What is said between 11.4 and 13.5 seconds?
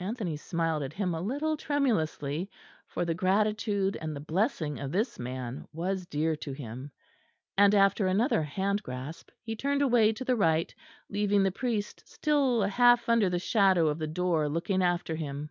the priest still half under the